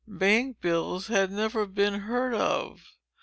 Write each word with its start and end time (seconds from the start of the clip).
Bank 0.07 0.61
bills 0.61 1.09
had 1.09 1.31
never 1.31 1.67
been 1.67 1.93
heard 1.93 2.33
of. 2.33 2.87